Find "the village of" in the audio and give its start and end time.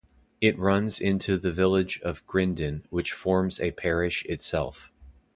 1.37-2.25